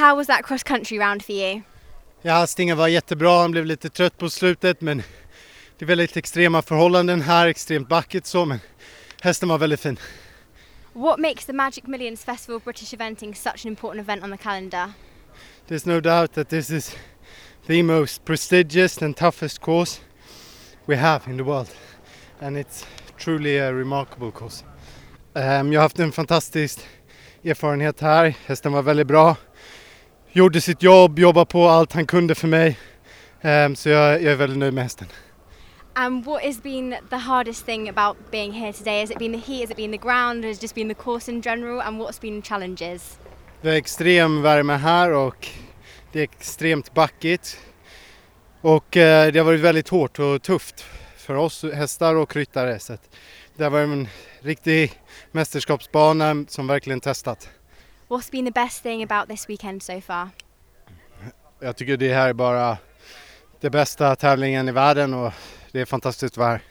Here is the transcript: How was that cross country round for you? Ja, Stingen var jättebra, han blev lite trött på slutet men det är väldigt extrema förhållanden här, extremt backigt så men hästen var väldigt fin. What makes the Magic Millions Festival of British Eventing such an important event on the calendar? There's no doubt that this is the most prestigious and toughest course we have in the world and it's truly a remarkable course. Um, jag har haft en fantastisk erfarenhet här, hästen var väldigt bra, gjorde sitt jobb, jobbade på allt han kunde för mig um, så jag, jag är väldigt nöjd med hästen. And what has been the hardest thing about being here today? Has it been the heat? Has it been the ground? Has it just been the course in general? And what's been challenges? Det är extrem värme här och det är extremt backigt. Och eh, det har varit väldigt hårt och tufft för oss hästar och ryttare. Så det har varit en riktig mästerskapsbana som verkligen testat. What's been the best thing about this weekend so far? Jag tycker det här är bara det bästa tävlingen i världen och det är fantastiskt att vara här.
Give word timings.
How 0.00 0.16
was 0.16 0.26
that 0.26 0.42
cross 0.44 0.62
country 0.62 0.98
round 0.98 1.22
for 1.22 1.34
you? 1.34 1.62
Ja, 2.22 2.46
Stingen 2.46 2.76
var 2.76 2.88
jättebra, 2.88 3.40
han 3.40 3.50
blev 3.50 3.66
lite 3.66 3.88
trött 3.88 4.18
på 4.18 4.30
slutet 4.30 4.80
men 4.80 5.02
det 5.78 5.84
är 5.84 5.86
väldigt 5.86 6.16
extrema 6.16 6.62
förhållanden 6.62 7.20
här, 7.20 7.46
extremt 7.46 7.88
backigt 7.88 8.26
så 8.26 8.44
men 8.44 8.58
hästen 9.22 9.48
var 9.48 9.58
väldigt 9.58 9.80
fin. 9.80 9.98
What 10.92 11.18
makes 11.18 11.46
the 11.46 11.52
Magic 11.52 11.84
Millions 11.86 12.24
Festival 12.24 12.56
of 12.56 12.64
British 12.64 12.94
Eventing 12.94 13.34
such 13.34 13.66
an 13.66 13.68
important 13.68 14.08
event 14.08 14.24
on 14.24 14.30
the 14.30 14.36
calendar? 14.36 14.92
There's 15.68 15.88
no 15.88 16.00
doubt 16.00 16.32
that 16.32 16.48
this 16.48 16.70
is 16.70 16.96
the 17.66 17.82
most 17.82 18.24
prestigious 18.24 19.02
and 19.02 19.16
toughest 19.16 19.60
course 19.60 20.00
we 20.86 20.96
have 20.96 21.30
in 21.30 21.36
the 21.36 21.44
world 21.44 21.68
and 22.40 22.56
it's 22.56 22.86
truly 23.18 23.58
a 23.58 23.72
remarkable 23.72 24.30
course. 24.30 24.64
Um, 25.34 25.72
jag 25.72 25.80
har 25.80 25.82
haft 25.82 25.98
en 25.98 26.12
fantastisk 26.12 26.80
erfarenhet 27.44 28.00
här, 28.00 28.34
hästen 28.46 28.72
var 28.72 28.82
väldigt 28.82 29.06
bra, 29.06 29.36
gjorde 30.32 30.60
sitt 30.60 30.82
jobb, 30.82 31.18
jobbade 31.18 31.46
på 31.46 31.68
allt 31.68 31.92
han 31.92 32.06
kunde 32.06 32.34
för 32.34 32.48
mig 32.48 32.78
um, 33.42 33.76
så 33.76 33.88
jag, 33.88 34.22
jag 34.22 34.32
är 34.32 34.36
väldigt 34.36 34.58
nöjd 34.58 34.74
med 34.74 34.82
hästen. 34.84 35.06
And 35.94 36.24
what 36.24 36.42
has 36.44 36.62
been 36.62 36.96
the 37.10 37.16
hardest 37.16 37.66
thing 37.66 37.88
about 37.88 38.16
being 38.30 38.52
here 38.52 38.72
today? 38.72 39.00
Has 39.00 39.10
it 39.10 39.18
been 39.18 39.32
the 39.32 39.52
heat? 39.52 39.60
Has 39.60 39.70
it 39.70 39.76
been 39.76 39.92
the 39.92 39.98
ground? 39.98 40.44
Has 40.44 40.56
it 40.56 40.62
just 40.62 40.74
been 40.74 40.88
the 40.88 40.94
course 40.94 41.30
in 41.32 41.42
general? 41.42 41.80
And 41.80 42.00
what's 42.00 42.20
been 42.20 42.42
challenges? 42.42 43.18
Det 43.62 43.70
är 43.70 43.74
extrem 43.74 44.42
värme 44.42 44.76
här 44.76 45.12
och 45.12 45.48
det 46.12 46.18
är 46.18 46.22
extremt 46.22 46.94
backigt. 46.94 47.58
Och 48.60 48.96
eh, 48.96 49.32
det 49.32 49.38
har 49.38 49.44
varit 49.44 49.60
väldigt 49.60 49.88
hårt 49.88 50.18
och 50.18 50.42
tufft 50.42 50.84
för 51.16 51.34
oss 51.34 51.64
hästar 51.74 52.14
och 52.14 52.36
ryttare. 52.36 52.78
Så 52.78 52.96
det 53.56 53.64
har 53.64 53.70
varit 53.70 53.88
en 53.88 54.08
riktig 54.40 54.92
mästerskapsbana 55.32 56.44
som 56.48 56.66
verkligen 56.66 57.00
testat. 57.00 57.48
What's 58.10 58.30
been 58.30 58.44
the 58.44 58.50
best 58.50 58.82
thing 58.82 59.02
about 59.02 59.28
this 59.28 59.48
weekend 59.48 59.82
so 59.82 60.00
far? 60.00 60.28
Jag 61.60 61.76
tycker 61.76 61.96
det 61.96 62.14
här 62.14 62.28
är 62.28 62.32
bara 62.32 62.78
det 63.60 63.70
bästa 63.70 64.16
tävlingen 64.16 64.68
i 64.68 64.72
världen 64.72 65.14
och 65.14 65.32
det 65.72 65.80
är 65.80 65.84
fantastiskt 65.84 66.34
att 66.34 66.36
vara 66.36 66.50
här. 66.50 66.62